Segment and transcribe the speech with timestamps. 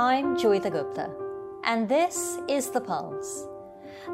[0.00, 1.10] I'm Joeita Gupta,
[1.64, 3.48] and this is The Pulse.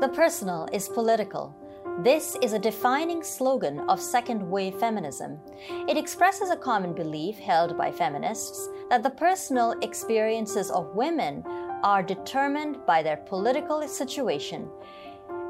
[0.01, 1.55] The personal is political.
[2.03, 5.39] This is a defining slogan of second wave feminism.
[5.87, 11.45] It expresses a common belief held by feminists that the personal experiences of women
[11.83, 14.71] are determined by their political situation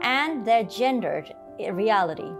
[0.02, 1.32] and their gendered
[1.70, 2.32] reality.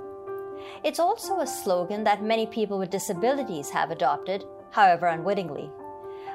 [0.83, 4.43] It's also a slogan that many people with disabilities have adopted,
[4.73, 5.71] however unwittingly.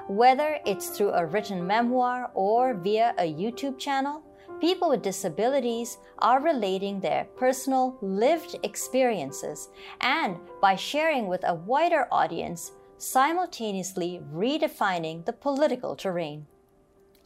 [0.10, 4.24] Whether it's through a written memoir or via a YouTube channel,
[4.60, 9.70] people with disabilities are relating their personal lived experiences
[10.02, 16.48] and, by sharing with a wider audience, simultaneously redefining the political terrain.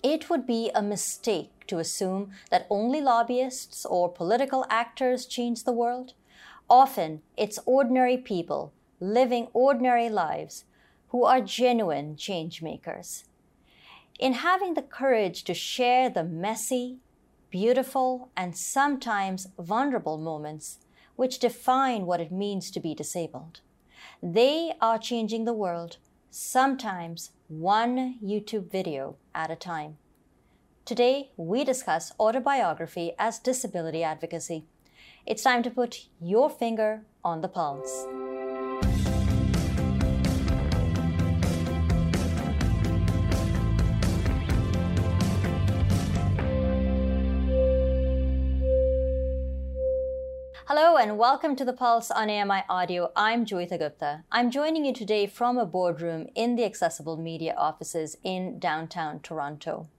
[0.04, 5.72] It would be a mistake to assume that only lobbyists or political actors change the
[5.72, 6.16] world.
[6.70, 10.66] Often, it's ordinary people living ordinary lives
[11.14, 13.26] who are genuine change makers.
[14.20, 16.98] In having the courage to share the messy,
[17.52, 20.80] beautiful, and sometimes vulnerable moments
[21.16, 23.62] which define what it means to be disabled.
[24.24, 25.98] They are changing the world,
[26.32, 29.98] sometimes one YouTube video at a time.
[30.84, 34.66] Today, we discuss autobiography as disability advocacy.
[35.28, 38.08] It's time to put your finger on the pulse.
[50.68, 53.12] Hello and welcome to the Pulse on AMI Audio.
[53.18, 54.24] I'm Joeita Gupta.
[54.32, 59.90] I'm joining you today from a boardroom in the Accessible Media offices in downtown Toronto.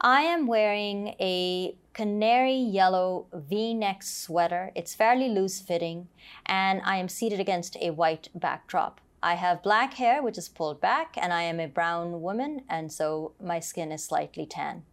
[0.00, 4.72] I am wearing a canary yellow v neck sweater.
[4.74, 6.08] It's fairly loose fitting,
[6.46, 8.98] and I am seated against a white backdrop.
[9.22, 12.90] I have black hair, which is pulled back, and I am a brown woman, and
[12.90, 14.84] so my skin is slightly tan.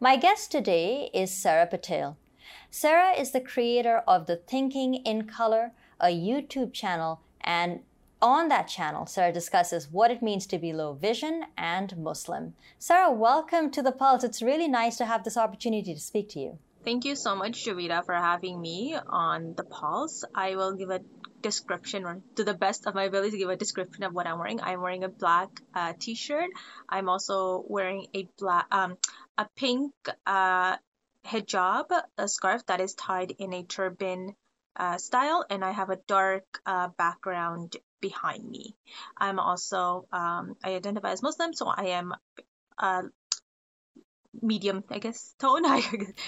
[0.00, 2.16] My guest today is Sarah Patel.
[2.72, 7.80] Sarah is the creator of the Thinking in Color, a YouTube channel, and
[8.22, 12.54] on that channel, Sarah discusses what it means to be low vision and Muslim.
[12.78, 14.22] Sarah, welcome to the Pulse.
[14.22, 16.58] It's really nice to have this opportunity to speak to you.
[16.84, 20.24] Thank you so much, Joeita, for having me on the Pulse.
[20.32, 21.00] I will give a
[21.42, 24.38] description or to the best of my ability to give a description of what I'm
[24.38, 24.60] wearing.
[24.60, 26.50] I'm wearing a black uh, t-shirt.
[26.88, 28.96] I'm also wearing a black um
[29.36, 29.92] a pink
[30.24, 30.76] uh
[31.26, 31.86] hijab,
[32.18, 34.34] a scarf that is tied in a turban
[34.76, 38.76] uh, style, and I have a dark uh, background behind me.
[39.16, 42.14] I'm also, um, I identify as Muslim, so I am
[42.78, 43.02] uh,
[44.42, 45.64] medium, I guess, tone.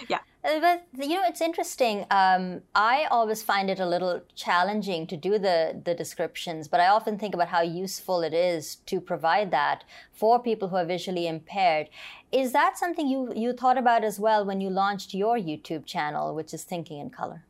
[0.09, 0.19] yeah.
[0.45, 2.05] Uh, but you know, it's interesting.
[2.11, 6.89] Um, I always find it a little challenging to do the the descriptions, but I
[6.89, 11.27] often think about how useful it is to provide that for people who are visually
[11.27, 11.89] impaired.
[12.33, 16.35] Is that something you you thought about as well when you launched your YouTube channel,
[16.35, 17.45] which is Thinking in Color?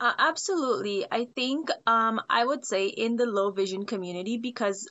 [0.00, 1.06] Uh, absolutely.
[1.12, 4.90] I think um, I would say in the low vision community because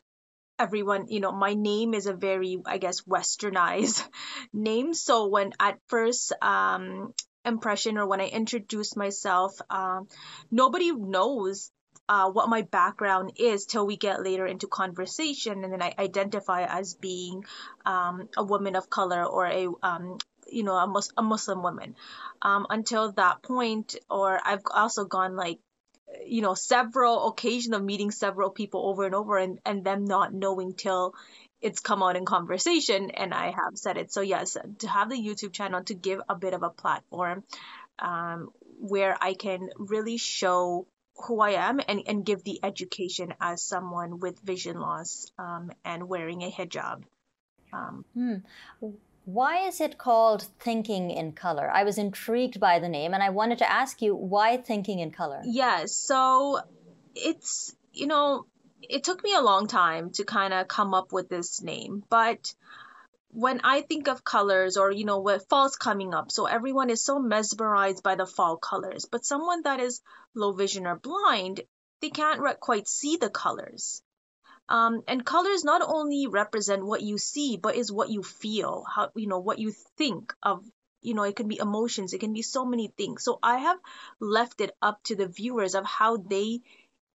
[0.62, 4.08] everyone, you know, my name is a very, I guess, westernized
[4.54, 4.94] name.
[4.94, 7.14] So when at first um,
[7.44, 10.08] impression or when I introduce myself, um,
[10.52, 11.72] nobody knows
[12.08, 16.66] uh, what my background is till we get later into conversation and then I identify
[16.66, 17.44] as being
[17.86, 20.18] um, a woman of color or a um,
[20.48, 21.96] you know a, Mus- a Muslim woman.
[22.42, 25.60] Um, until that point, or I've also gone like
[26.26, 30.34] you know several occasions of meeting several people over and over and, and them not
[30.34, 31.14] knowing till
[31.62, 34.12] it's come out in conversation and I have said it.
[34.12, 37.44] So yes, to have the YouTube channel to give a bit of a platform
[38.00, 38.50] um,
[38.80, 40.88] where I can really show
[41.28, 46.10] who I am and, and give the education as someone with vision loss um, and
[46.10, 47.04] wearing a hijab.
[47.74, 48.36] Um, hmm.
[49.26, 51.70] Why is it called Thinking in Color?
[51.70, 55.12] I was intrigued by the name and I wanted to ask you why Thinking in
[55.12, 55.42] Color?
[55.46, 56.60] Yeah, so
[57.16, 58.46] it's, you know,
[58.82, 62.54] it took me a long time to kind of come up with this name, but
[63.30, 67.04] when I think of colors or, you know, what fall's coming up, so everyone is
[67.04, 70.02] so mesmerized by the fall colors, but someone that is
[70.36, 71.62] low vision or blind,
[72.02, 74.02] they can't quite see the colors.
[74.72, 79.10] Um, and colors not only represent what you see, but is what you feel, how,
[79.16, 80.64] you know, what you think of,
[81.02, 83.26] you know, it can be emotions, it can be so many things.
[83.26, 83.78] So I have
[84.22, 86.62] left it up to the viewers of how they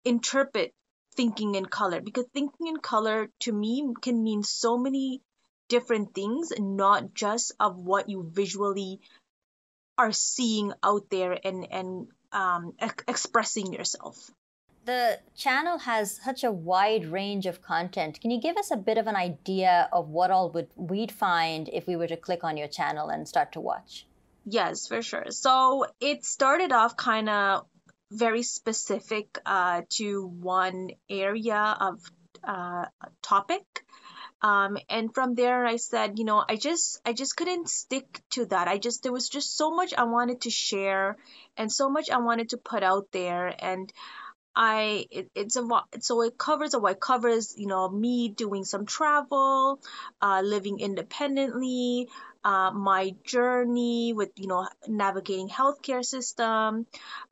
[0.03, 0.73] interpret
[1.15, 5.21] thinking in color because thinking in color to me can mean so many
[5.69, 8.99] different things, not just of what you visually
[9.95, 12.73] are seeing out there and, and um,
[13.07, 14.17] expressing yourself.
[14.85, 18.19] The channel has such a wide range of content.
[18.19, 21.69] Can you give us a bit of an idea of what all would we'd find
[21.71, 24.05] if we were to click on your channel and start to watch?
[24.45, 25.25] Yes, for sure.
[25.29, 27.65] So it started off kind of
[28.11, 31.99] very specific uh, to one area of
[32.43, 32.85] uh,
[33.21, 33.63] topic.
[34.41, 38.45] Um, and from there i said you know i just i just couldn't stick to
[38.47, 41.15] that i just there was just so much i wanted to share
[41.55, 43.93] and so much i wanted to put out there and
[44.55, 45.67] I it, it's a
[45.99, 49.79] so it covers a what covers you know me doing some travel,
[50.21, 52.09] uh, living independently,
[52.43, 56.85] uh, my journey with you know navigating healthcare system,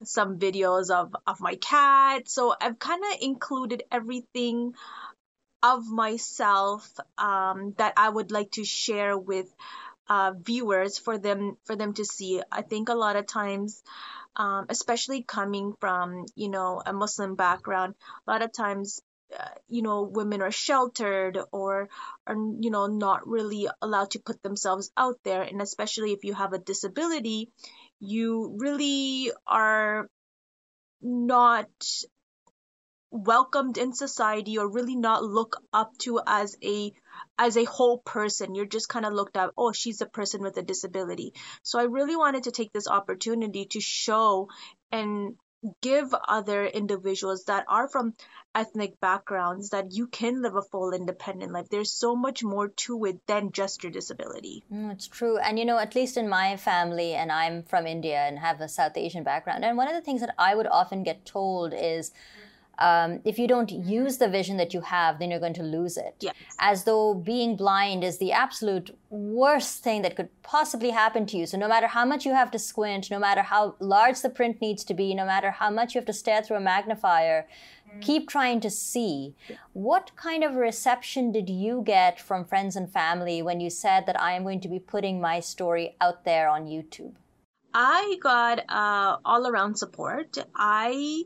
[0.04, 2.28] some videos of of my cat.
[2.28, 4.74] So I've kind of included everything
[5.64, 9.48] of myself um, that I would like to share with
[10.10, 12.42] uh, viewers for them for them to see.
[12.52, 13.84] I think a lot of times
[14.36, 17.96] um, especially coming from you know a Muslim background.
[18.28, 19.02] A lot of times,
[19.38, 21.90] uh, you know, women are sheltered or
[22.28, 26.34] are you know not really allowed to put themselves out there, and especially if you
[26.34, 27.50] have a disability,
[28.00, 30.10] you really are
[31.02, 31.70] not
[33.12, 36.94] welcomed in society or really not look up to as a
[37.38, 38.56] as a whole person.
[38.56, 41.34] You're just kind of looked at, oh, she's a person with a disability.
[41.62, 44.50] So I really wanted to take this opportunity to show
[44.92, 45.36] and
[45.82, 48.14] give other individuals that are from
[48.56, 51.68] ethnic backgrounds that you can live a full independent life.
[51.70, 54.64] There's so much more to it than just your disability.
[54.74, 55.38] Mm, it's true.
[55.38, 58.68] And you know, at least in my family, and I'm from India and have a
[58.68, 62.12] South Asian background, and one of the things that I would often get told is,
[62.82, 65.98] um, if you don't use the vision that you have, then you're going to lose
[65.98, 66.16] it.
[66.20, 66.36] Yes.
[66.60, 71.46] As though being blind is the absolute worst thing that could possibly happen to you.
[71.46, 74.60] So, no matter how much you have to squint, no matter how large the print
[74.62, 77.48] needs to be, no matter how much you have to stare through a magnifier,
[78.00, 79.36] keep trying to see.
[79.74, 84.20] What kind of reception did you get from friends and family when you said that
[84.20, 87.14] I am going to be putting my story out there on YouTube?
[87.74, 90.38] I got uh, all around support.
[90.56, 91.24] I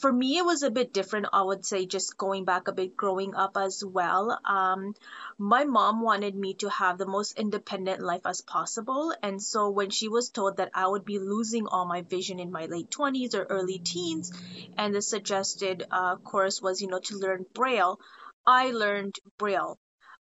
[0.00, 1.26] for me, it was a bit different.
[1.32, 4.38] I would say just going back a bit, growing up as well.
[4.44, 4.94] Um,
[5.38, 9.14] my mom wanted me to have the most independent life as possible.
[9.22, 12.50] And so when she was told that I would be losing all my vision in
[12.50, 14.32] my late 20s or early teens,
[14.78, 18.00] and the suggested uh, course was, you know, to learn Braille,
[18.46, 19.78] I learned Braille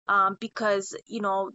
[0.08, 1.52] um, because, you know,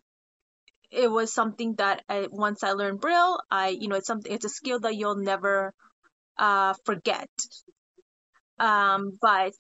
[0.90, 4.46] it was something that I, once I learned Braille, I, you know, it's something, it's
[4.46, 5.74] a skill that you'll never
[6.38, 7.30] uh, forget
[8.60, 9.54] um, but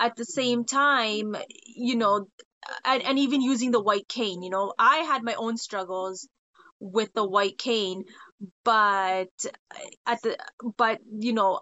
[0.00, 1.36] at the same time,
[1.66, 2.28] you know,
[2.84, 6.28] and, and even using the white cane, you know, I had my own struggles
[6.80, 8.04] with the white cane,
[8.64, 9.28] but
[10.06, 10.36] at the,
[10.76, 11.60] but, you know,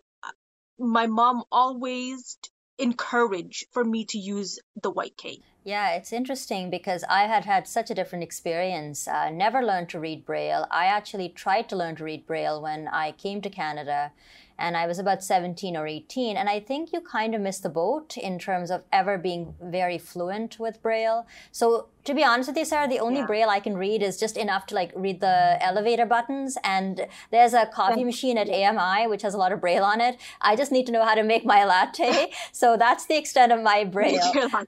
[0.78, 2.38] my mom always
[2.78, 5.40] encouraged for me to use the white cane.
[5.64, 9.08] Yeah, it's interesting because I had had such a different experience.
[9.08, 10.66] Uh, never learned to read Braille.
[10.70, 14.12] I actually tried to learn to read Braille when I came to Canada
[14.58, 16.36] and I was about 17 or 18.
[16.36, 19.98] And I think you kind of missed the boat in terms of ever being very
[19.98, 21.26] fluent with Braille.
[21.52, 23.26] So to be honest with you, Sarah, the only yeah.
[23.26, 26.56] Braille I can read is just enough to like read the elevator buttons.
[26.62, 30.16] And there's a coffee machine at AMI which has a lot of Braille on it.
[30.40, 32.30] I just need to know how to make my latte.
[32.52, 34.20] so that's the extent of my Braille.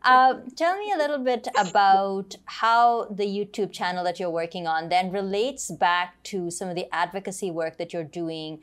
[0.02, 4.88] Uh, tell me a little bit about how the YouTube channel that you're working on
[4.88, 8.60] then relates back to some of the advocacy work that you're doing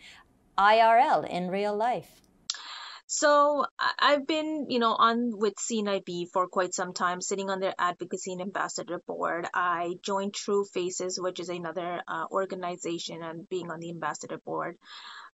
[0.57, 2.09] IRL in real life?
[3.07, 3.65] So
[4.00, 8.31] I've been, you know, on with CNIB for quite some time, sitting on their advocacy
[8.31, 9.47] and ambassador board.
[9.53, 14.77] I joined True Faces, which is another uh, organization, and being on the ambassador board.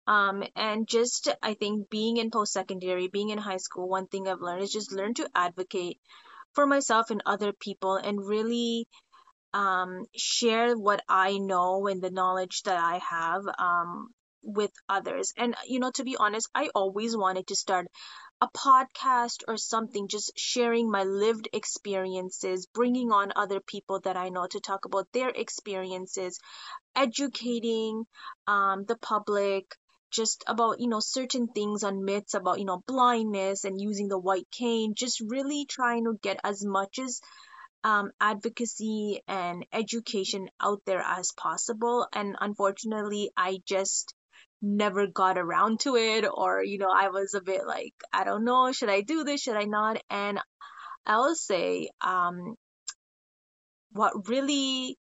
[0.07, 4.27] Um, and just, I think, being in post secondary, being in high school, one thing
[4.27, 5.99] I've learned is just learn to advocate
[6.53, 8.87] for myself and other people, and really
[9.53, 13.43] um, share what I know and the knowledge that I have.
[13.59, 14.09] Um,
[14.43, 15.33] with others.
[15.37, 17.87] And, you know, to be honest, I always wanted to start
[18.41, 24.29] a podcast or something, just sharing my lived experiences, bringing on other people that I
[24.29, 26.39] know to talk about their experiences,
[26.95, 28.05] educating
[28.47, 29.75] um, the public
[30.11, 34.17] just about you know certain things on myths about you know blindness and using the
[34.17, 37.21] white cane just really trying to get as much as
[37.83, 44.15] um, advocacy and education out there as possible and unfortunately i just
[44.61, 48.43] never got around to it or you know i was a bit like i don't
[48.43, 50.01] know should i do this should i not?
[50.09, 50.39] And
[51.05, 52.55] i'll say um
[53.91, 54.97] what really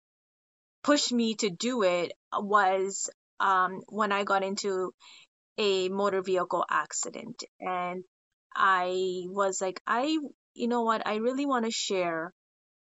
[0.83, 4.93] pushed me to do it was um when i got into
[5.59, 7.45] a motor vehicle accident.
[7.61, 8.05] And
[8.55, 10.19] I was like I
[10.55, 11.07] you know what?
[11.07, 12.33] I really want to share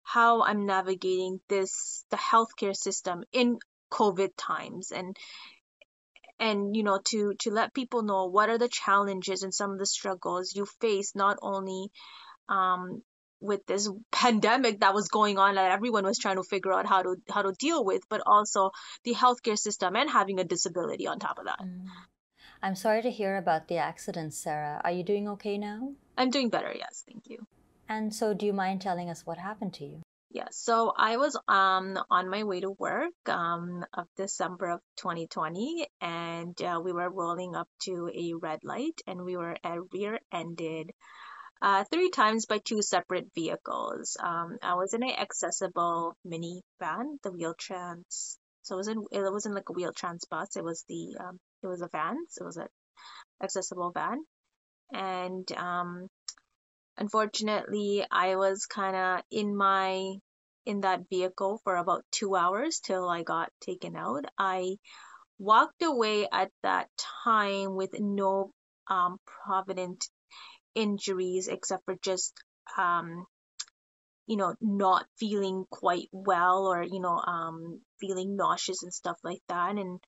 [0.03, 3.59] how I'm navigating this the healthcare system in
[3.91, 4.91] COVID times.
[4.91, 5.17] And
[6.39, 9.79] and you know to to let people know what are the challenges and some of
[9.79, 11.91] the struggles you face not only
[12.47, 13.01] um,
[13.41, 17.01] with this pandemic that was going on that everyone was trying to figure out how
[17.01, 18.71] to how to deal with but also
[19.03, 21.59] the healthcare system and having a disability on top of that.
[21.59, 21.85] Mm.
[22.63, 24.81] i'm sorry to hear about the accident sarah.
[24.83, 25.93] Are you doing okay now?
[26.17, 27.03] I'm doing better yes.
[27.07, 27.45] Thank you.
[27.87, 31.35] And so do you mind telling us what happened to you yeah, so I was
[31.47, 37.09] um on my way to work um of December of 2020, and uh, we were
[37.09, 40.91] rolling up to a red light, and we were uh, rear-ended
[41.61, 44.17] uh, three times by two separate vehicles.
[44.19, 48.37] Um, I was in an accessible minivan, the Wheel-Trans.
[48.61, 50.55] So it wasn't it wasn't like a Wheel-Trans bus.
[50.55, 52.17] It was the um, it was a van.
[52.29, 52.67] So it was an
[53.43, 54.23] accessible van,
[54.93, 56.07] and um,
[56.99, 60.15] unfortunately, I was kind of in my
[60.65, 64.25] in that vehicle for about two hours till I got taken out.
[64.37, 64.77] I
[65.39, 66.89] walked away at that
[67.23, 68.51] time with no
[68.87, 70.05] um, provident
[70.75, 72.33] injuries except for just
[72.77, 73.25] um
[74.27, 79.41] you know not feeling quite well or you know um feeling nauseous and stuff like
[79.49, 79.99] that and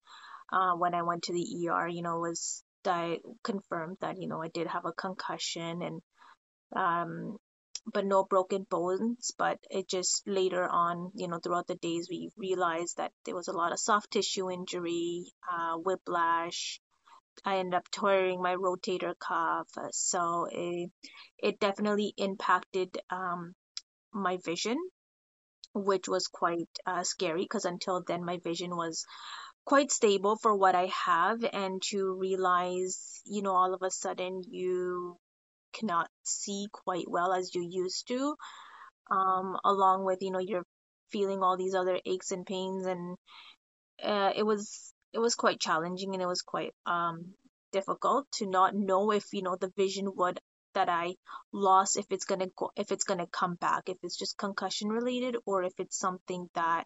[0.53, 4.41] uh, when I went to the ER you know was di- confirmed that you know
[4.41, 6.01] I did have a concussion and
[6.75, 7.37] um
[7.93, 12.29] but no broken bones but it just later on you know throughout the days we
[12.37, 16.79] realized that there was a lot of soft tissue injury uh, whiplash
[17.45, 19.67] I ended up tearing my rotator cuff.
[19.91, 20.91] So it,
[21.37, 23.55] it definitely impacted um,
[24.13, 24.77] my vision,
[25.73, 29.05] which was quite uh, scary because until then my vision was
[29.65, 31.43] quite stable for what I have.
[31.43, 35.17] And to realize, you know, all of a sudden you
[35.73, 38.35] cannot see quite well as you used to,
[39.09, 40.65] um, along with, you know, you're
[41.11, 43.17] feeling all these other aches and pains and
[44.03, 47.33] uh, it was it was quite challenging and it was quite um
[47.71, 50.39] difficult to not know if you know the vision would
[50.73, 51.15] that I
[51.51, 55.35] lost if it's gonna go if it's gonna come back if it's just concussion related
[55.45, 56.85] or if it's something that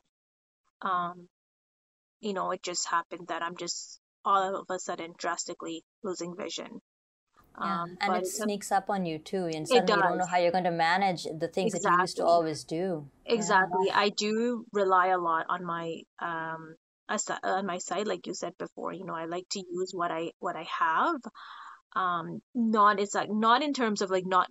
[0.81, 1.27] um
[2.19, 6.81] you know it just happened that I'm just all of a sudden drastically losing vision.
[7.59, 10.37] Yeah, um, and it sneaks up on you too, and suddenly you don't know how
[10.37, 11.89] you're going to manage the things exactly.
[11.89, 13.07] that you used to always do.
[13.25, 13.97] Exactly, yeah.
[13.97, 16.75] I do rely a lot on my um
[17.43, 20.31] on my side like you said before you know i like to use what i
[20.39, 21.21] what i have
[21.95, 24.47] um not it's like not in terms of like not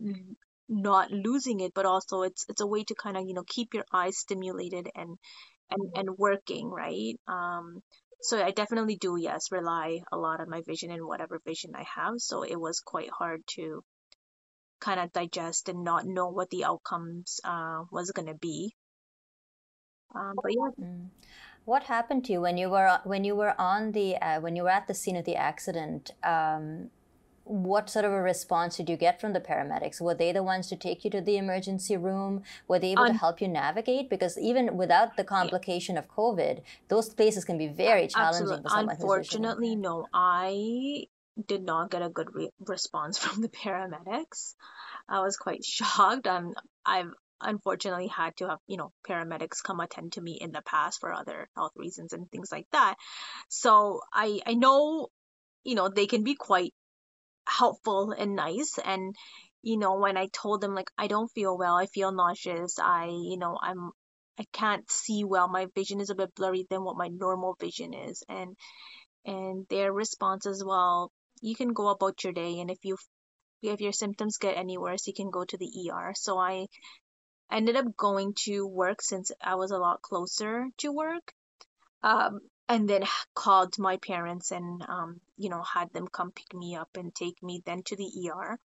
[0.68, 3.75] not losing it but also it's it's a way to kind of you know keep
[3.75, 5.18] your eyes stimulated and
[5.70, 7.82] and and working right um
[8.25, 11.85] so i definitely do yes rely a lot on my vision and whatever vision i
[11.95, 13.83] have so it was quite hard to
[14.81, 18.75] kind of digest and not know what the outcomes uh was going to be
[20.14, 21.07] um but yeah mm.
[21.64, 24.64] What happened to you when you were when you were on the uh, when you
[24.64, 26.11] were at the scene of the accident?
[26.23, 26.90] Um,
[27.45, 30.01] what sort of a response did you get from the paramedics?
[30.01, 32.43] Were they the ones to take you to the emergency room?
[32.69, 34.09] Were they able um, to help you navigate?
[34.09, 36.01] Because even without the complication yeah.
[36.01, 38.63] of COVID, those places can be very challenging Absolutely.
[38.63, 40.07] for someone Unfortunately, no.
[40.13, 41.07] I
[41.47, 44.55] did not get a good re- response from the paramedics.
[45.09, 46.27] I was quite shocked.
[46.27, 50.63] I'm I've unfortunately had to have you know paramedics come attend to me in the
[50.63, 52.95] past for other health reasons and things like that
[53.49, 55.09] so i i know
[55.65, 56.73] you know they can be quite
[57.47, 59.15] helpful and nice and
[59.63, 63.07] you know when i told them like i don't feel well i feel nauseous i
[63.07, 63.91] you know i'm
[64.39, 67.95] i can't see well my vision is a bit blurry than what my normal vision
[67.95, 68.57] is and
[69.25, 71.11] and their response as well
[71.41, 72.97] you can go about your day and if you
[73.63, 76.67] if your symptoms get any worse you can go to the ER so I
[77.51, 81.33] ended up going to work since I was a lot closer to work.
[82.03, 83.04] Um, and then
[83.35, 87.42] called my parents and um, you know had them come pick me up and take
[87.42, 88.59] me then to the ER.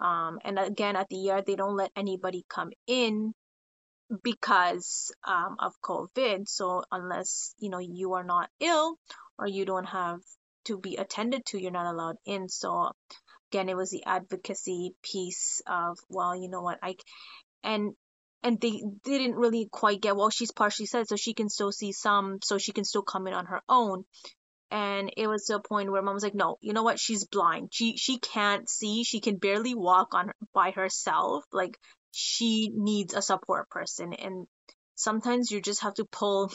[0.00, 3.32] Um, and again at the ER they don't let anybody come in
[4.22, 6.48] because um, of COVID.
[6.48, 8.96] So unless you know you are not ill
[9.38, 10.20] or you don't have
[10.66, 12.48] to be attended to, you're not allowed in.
[12.48, 12.92] So
[13.50, 16.96] again, it was the advocacy piece of well, you know what I
[17.64, 17.94] and
[18.42, 21.92] and they didn't really quite get well she's partially said so she can still see
[21.92, 24.04] some so she can still come in on her own.
[24.70, 26.98] And it was to a point where mom was like no you know what?
[26.98, 27.68] She's blind.
[27.72, 29.04] She she can't see.
[29.04, 31.44] She can barely walk on by herself.
[31.52, 31.78] Like
[32.10, 34.12] she needs a support person.
[34.14, 34.46] And
[34.94, 36.50] sometimes you just have to pull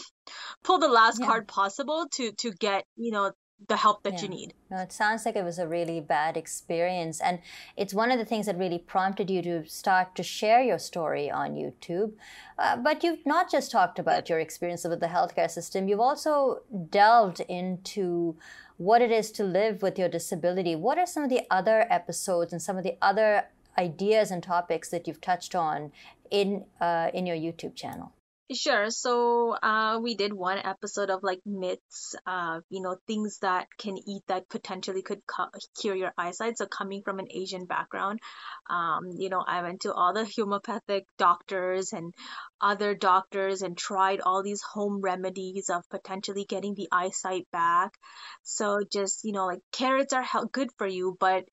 [0.64, 1.28] pull the last yeah.
[1.28, 3.32] card possible to to get you know
[3.68, 4.22] the help that Yeah.
[4.22, 4.54] you need.
[4.70, 7.20] No, it sounds like it was a really bad experience.
[7.20, 7.40] And
[7.76, 11.30] it's one of the things that really prompted you to start to share your story
[11.32, 12.14] on YouTube.
[12.58, 16.62] Uh, but you've not just talked about your experience with the healthcare system, you've also
[16.92, 18.38] delved into
[18.78, 20.76] what it is to live with your disability.
[20.76, 24.90] What are some of the other episodes and some of the other ideas and topics
[24.90, 25.92] that you've touched on
[26.30, 28.12] in, uh, in your YouTube channel?
[28.54, 28.90] Sure.
[28.90, 33.98] So uh, we did one episode of like myths, uh, you know, things that can
[33.98, 35.52] eat that potentially could cu-
[35.82, 36.58] cure your eyesight.
[36.58, 38.22] So coming from an Asian background,
[38.70, 42.14] um, you know, I went to all the homeopathic doctors and
[42.62, 47.98] other doctors and tried all these home remedies of potentially getting the eyesight back.
[48.44, 51.44] So just, you know, like carrots are hel- good for you, but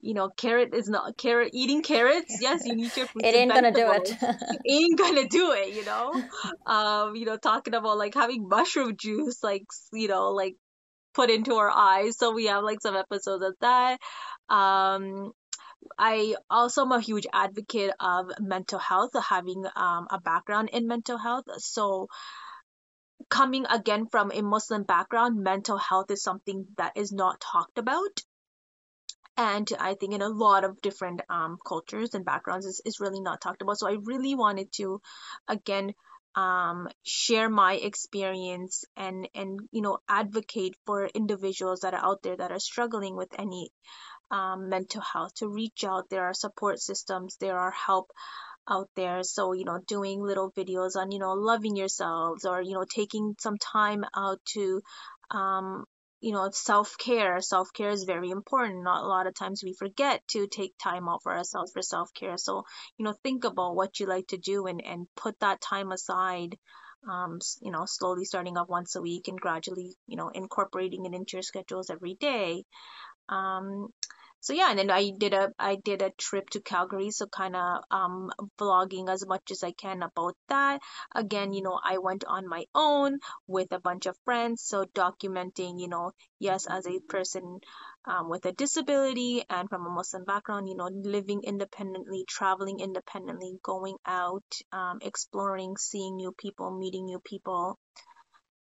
[0.00, 2.38] you know, carrot is not carrot eating carrots.
[2.40, 4.16] Yes, you need your fruits It ain't gonna do it.
[4.20, 6.22] vegetables ain't gonna do it, you know.
[6.66, 10.54] Um, you know, talking about like having mushroom juice, like you know, like
[11.14, 12.18] put into our eyes.
[12.18, 13.98] So we have like some episodes of that.
[14.48, 15.32] Um,
[15.98, 21.18] I also am a huge advocate of mental health, having um a background in mental
[21.18, 21.44] health.
[21.58, 22.08] So
[23.28, 28.20] coming again from a Muslim background, mental health is something that is not talked about
[29.36, 33.20] and I think in a lot of different um, cultures and backgrounds is, is really
[33.20, 33.78] not talked about.
[33.78, 35.00] So I really wanted to,
[35.46, 35.92] again,
[36.34, 42.36] um, share my experience and and you know advocate for individuals that are out there
[42.36, 43.70] that are struggling with any
[44.30, 46.10] um, mental health to reach out.
[46.10, 47.36] There are support systems.
[47.40, 48.10] There are help
[48.68, 49.22] out there.
[49.22, 53.34] So you know, doing little videos on you know loving yourselves or you know taking
[53.38, 54.82] some time out to
[55.30, 55.84] um,
[56.26, 57.40] you know self-care.
[57.40, 58.82] Self-care is very important.
[58.84, 62.36] Not a lot of times we forget to take time out for ourselves for self-care.
[62.36, 62.64] So
[62.98, 66.56] you know think about what you like to do and and put that time aside
[67.08, 71.14] um you know slowly starting off once a week and gradually you know incorporating it
[71.14, 72.64] into your schedules every day.
[73.28, 73.88] Um
[74.46, 77.56] so yeah and then i did a i did a trip to calgary so kind
[77.56, 80.80] of um vlogging as much as i can about that.
[81.14, 85.80] Again you know i went on my own with a bunch of friends so documenting
[85.80, 87.58] you know yes as a person
[88.04, 93.58] um, with a disability and from a muslim background you know living independently traveling independently
[93.64, 97.78] going out um, exploring seeing new people meeting new people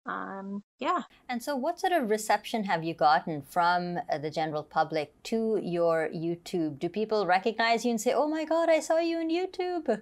[0.05, 4.63] um yeah And so, what sort of reception have you gotten from uh, the general
[4.63, 6.77] public to your YouTube?
[6.79, 10.01] Do people recognize you and say, "Oh my God, I saw you on YouTube"?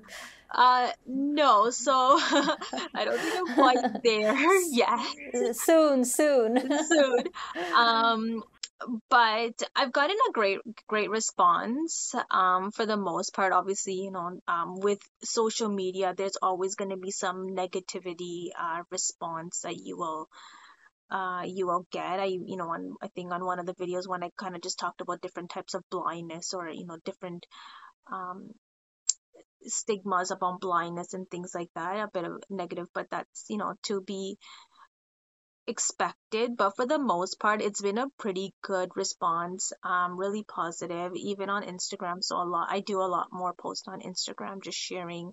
[0.54, 1.92] Uh, no, so
[3.00, 5.00] I don't think I'm quite there yet.
[5.56, 6.58] soon, soon.
[6.88, 7.24] Soon.
[7.76, 8.44] Um,
[9.10, 12.14] but I've gotten a great, great response.
[12.30, 16.92] Um, for the most part, obviously, you know, um, with social media, there's always going
[16.92, 20.28] to be some negativity, uh, response that you will,
[21.10, 22.20] uh, you will get.
[22.20, 24.62] I, you know, on, I think on one of the videos when I kind of
[24.62, 27.46] just talked about different types of blindness or, you know, different,
[28.12, 28.52] um,
[29.64, 33.76] stigmas upon blindness and things like that a bit of negative but that's you know
[33.84, 34.38] to be
[35.72, 41.14] expected but for the most part it's been a pretty good response um really positive
[41.16, 44.78] even on instagram so a lot i do a lot more posts on instagram just
[44.78, 45.32] sharing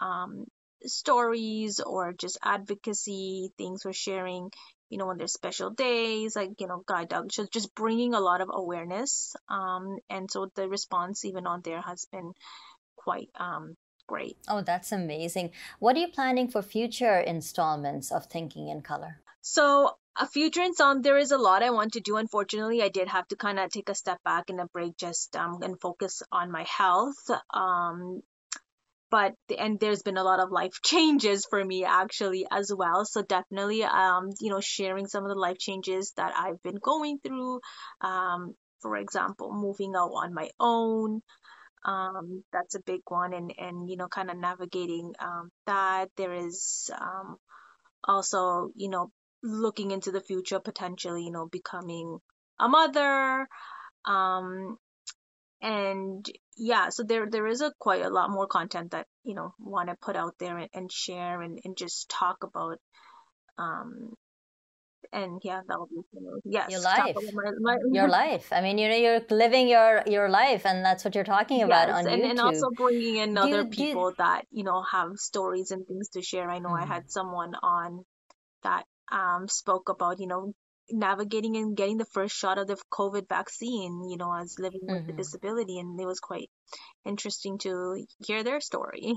[0.00, 0.44] um
[0.84, 4.50] stories or just advocacy things we're sharing
[4.88, 8.20] you know when there's special days like you know guide dog so just bringing a
[8.20, 12.32] lot of awareness um and so the response even on there has been
[12.96, 13.74] quite um
[14.06, 14.36] great.
[14.48, 15.50] Oh, that's amazing.
[15.78, 19.20] What are you planning for future installments of Thinking in Color?
[19.48, 22.16] So a few future installment, there is a lot I want to do.
[22.16, 25.36] Unfortunately, I did have to kind of take a step back and a break just
[25.36, 27.30] um and focus on my health.
[27.54, 28.22] Um
[29.08, 33.22] but and there's been a lot of life changes for me actually as well so
[33.22, 37.60] definitely um you know sharing some of the life changes that I've been going through
[38.00, 41.22] um for example moving out on my own
[41.84, 46.34] um that's a big one and and you know kind of navigating um that there
[46.34, 47.36] is um
[48.04, 49.12] also you know
[49.46, 52.18] looking into the future potentially you know becoming
[52.58, 53.46] a mother
[54.04, 54.76] um
[55.62, 59.54] and yeah so there there is a quite a lot more content that you know
[59.58, 62.78] want to put out there and, and share and, and just talk about
[63.58, 64.12] um
[65.12, 67.16] and yeah that will be you know, yes Your life.
[67.32, 68.52] my, my Your life.
[68.52, 71.88] I mean, you know, you're living your your life, and that's what you're talking about
[71.88, 72.30] Yes, on and, YouTube.
[72.30, 75.86] and also bringing in other you- do you- people that you know have stories and
[75.86, 76.50] things to share.
[76.50, 76.88] I know I Mhm.
[76.88, 78.04] had someone on
[78.62, 80.54] that um spoke about you know
[80.90, 85.04] navigating and getting the first shot of the COVID vaccine, you know, as living with
[85.06, 85.16] the Mhm.
[85.16, 86.50] disability, and it was quite
[87.04, 89.14] interesting to hear their story.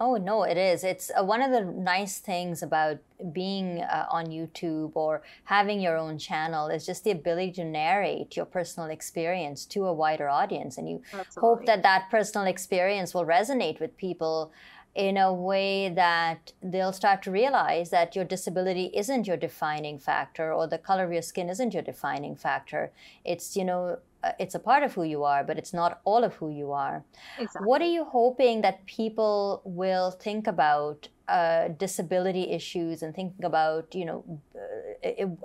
[0.00, 0.82] Oh, no, it is.
[0.82, 2.98] It's uh, one of the nice things about
[3.32, 8.36] being uh, on YouTube or having your own channel is just the ability to narrate
[8.36, 10.76] your personal experience to a wider audience.
[10.76, 11.40] And you Absolutely.
[11.40, 14.50] hope that that personal experience will resonate with people
[14.94, 20.52] in a way that they'll start to realize that your disability isn't your defining factor
[20.52, 22.92] or the color of your skin isn't your defining factor.
[23.24, 26.22] It's, you know, uh, it's a part of who you are, but it's not all
[26.22, 27.02] of who you are.
[27.38, 27.66] Exactly.
[27.66, 33.94] What are you hoping that people will think about uh, disability issues and thinking about,
[33.94, 34.40] you know,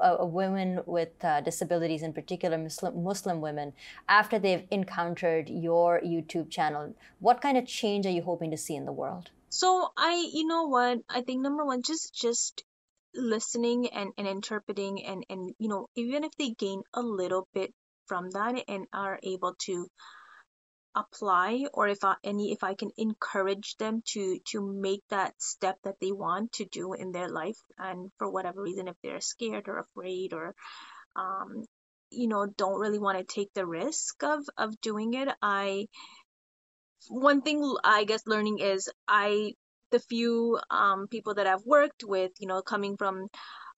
[0.04, 3.74] uh, women with uh, disabilities, in particular Muslim, Muslim women,
[4.10, 6.94] after they've encountered your YouTube channel?
[7.20, 9.32] What kind of change are you hoping to see in the world?
[9.50, 12.64] So I, you know what, I think number one, just just
[13.14, 17.74] listening and, and interpreting and, and you know, even if they gain a little bit
[18.08, 19.88] from that and are able to
[20.96, 25.78] apply or if I, any if I can encourage them to to make that step
[25.84, 29.68] that they want to do in their life and for whatever reason if they're scared
[29.68, 30.56] or afraid or
[31.16, 31.66] um
[32.10, 35.88] you know don't really want to take the risk of of doing it I
[37.10, 39.54] one thing I guess learning is I
[39.92, 43.28] the few um people that I've worked with you know coming from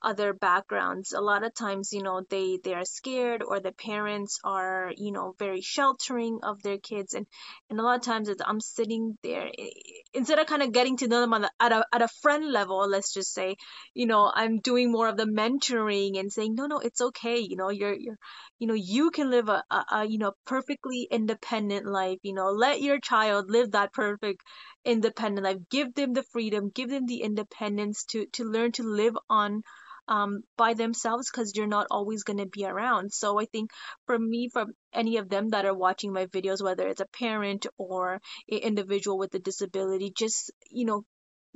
[0.02, 1.14] other backgrounds.
[1.14, 5.12] A lot of times you know they they are scared or the parents are you
[5.12, 7.14] know very sheltering of their kids.
[7.14, 7.26] And
[7.70, 9.70] and a lot of times i'm sitting there eh,
[10.14, 12.52] instead of kind of getting to know them on the, at a at a friend
[12.52, 13.56] level let's just say
[13.94, 17.56] you know i'm doing more of the mentoring and saying no no it's okay you
[17.56, 18.18] know you're you're
[18.60, 22.50] you know you can live a, a, a you know perfectly independent life you know
[22.50, 24.42] let your child live that perfect
[24.86, 25.58] independent life.
[25.70, 29.62] Give them the freedom give them the independence to to learn to live on
[30.10, 33.14] um, by themselves because you're not always going to be around.
[33.14, 33.72] So I think
[34.08, 37.68] for me, for any of them that are watching my videos, whether it's a parent
[37.78, 38.20] or
[38.50, 41.04] an individual with a disability, just, you know,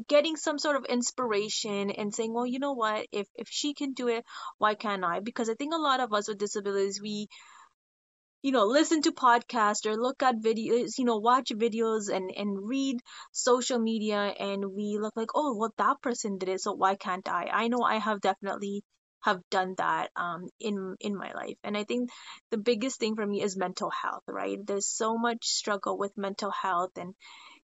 [0.07, 3.93] getting some sort of inspiration and saying well you know what if if she can
[3.93, 4.25] do it
[4.57, 7.27] why can't i because i think a lot of us with disabilities we
[8.43, 12.57] you know listen to podcasts or look at videos you know watch videos and and
[12.69, 12.99] read
[13.31, 17.27] social media and we look like oh well that person did it so why can't
[17.29, 17.45] i?
[17.51, 18.83] I know i have definitely
[19.21, 21.57] have done that um in in my life.
[21.63, 22.09] And i think
[22.51, 24.59] the biggest thing for me is mental health right?
[24.65, 27.15] There's so much struggle with mental health and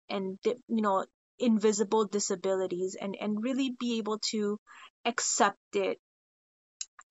[0.08, 1.04] and you know
[1.38, 4.58] invisible disabilities and and really be able to
[5.04, 5.98] accept it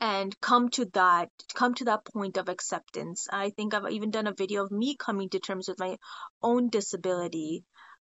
[0.02, 4.28] and come to that come to that point of acceptance i think i've even done
[4.28, 5.98] a video of me coming to terms with my
[6.42, 7.64] own disability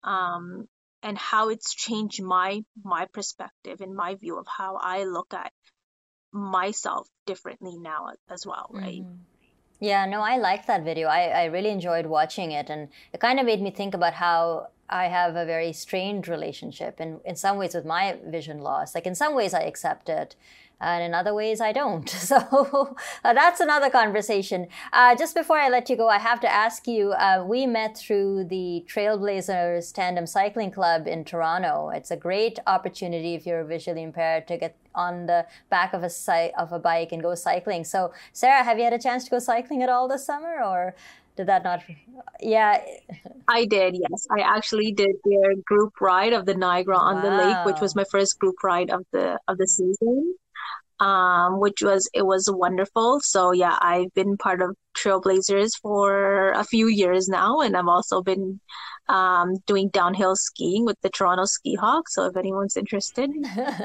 [0.05, 0.67] um,
[1.03, 5.53] and how it's changed my my perspective and my view of how i look at
[6.33, 9.17] myself differently now as well right mm-hmm.
[9.81, 13.41] yeah no i liked that video I, I really enjoyed watching it and it kind
[13.41, 17.57] of made me think about how I have a very strained relationship and in some
[17.57, 18.95] ways with my vision loss.
[18.95, 20.37] Like in some ways I accept it
[20.83, 22.09] and in other ways I don't.
[22.33, 24.69] So uh, that's another conversation.
[24.93, 27.99] Uh, just before I let you go, I have to ask you uh, we met
[27.99, 31.91] through the Trailblazers Tandem Cycling Club in Toronto.
[31.91, 36.11] It's a great opportunity if you're visually impaired to get on the back of a
[36.11, 37.85] si- of a bike and go cycling.
[37.85, 40.95] So, Sarah, have you had a chance to go cycling at all this summer or?
[41.37, 41.83] did that not
[42.41, 42.79] yeah
[43.49, 47.23] i did yes i actually did their group ride of the niagara on wow.
[47.23, 50.35] the lake which was my first group ride of the of the season
[51.03, 53.19] um, which was it was wonderful.
[53.21, 58.23] So yeah, I've been part of Trailblazers for a few years now, and I've also
[58.23, 58.61] been
[59.09, 62.15] um, doing downhill skiing with the Toronto Ski Hawks.
[62.15, 63.31] So if anyone's interested,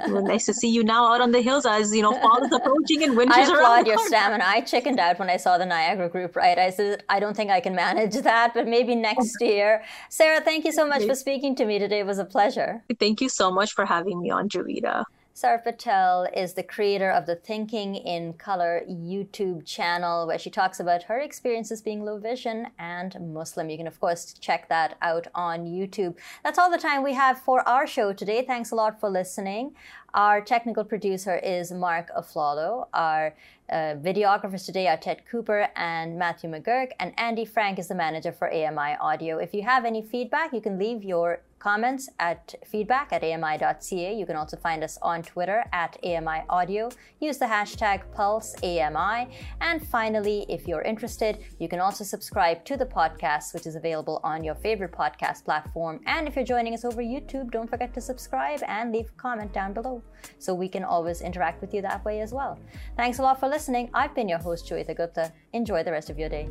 [0.07, 3.01] nice to see you now out on the hills as you know fall is approaching
[3.01, 4.43] and winter's I applaud your stamina.
[4.45, 7.49] I chickened out when I saw the Niagara group Right, I said I don't think
[7.49, 9.83] I can manage that, but maybe next year.
[10.09, 11.99] Sarah, thank you so much for speaking to me today.
[11.99, 12.83] It was a pleasure.
[12.99, 15.03] Thank you so much for having me on, Julita.
[15.37, 20.79] Sarah Patel is the creator of the Thinking in Color YouTube channel, where she talks
[20.79, 23.69] about her experiences being low vision and Muslim.
[23.69, 26.15] You can, of course, check that out on YouTube.
[26.43, 28.43] That's all the time we have for our show today.
[28.47, 29.75] Thanks a lot for listening.
[30.15, 32.87] Our technical producer is Mark Aflalo.
[32.95, 33.35] Our
[33.69, 38.31] uh, videographers today are Ted Cooper and Matthew McGurk, and Andy Frank is the manager
[38.31, 39.37] for AMI Audio.
[39.37, 44.13] If you have any feedback, you can leave your comments at feedback at ami.ca.
[44.15, 46.89] You can also find us on Twitter at AMI Audio.
[47.19, 49.31] Use the hashtag PulseAMI.
[49.61, 54.19] And finally, if you're interested, you can also subscribe to the podcast, which is available
[54.23, 55.99] on your favorite podcast platform.
[56.05, 59.53] And if you're joining us over YouTube, don't forget to subscribe and leave a comment
[59.53, 60.01] down below
[60.39, 62.59] so we can always interact with you that way as well.
[62.95, 63.89] Thanks a lot for listening.
[63.93, 65.31] I've been your host, Joeita Gupta.
[65.53, 66.49] Enjoy the rest of your day.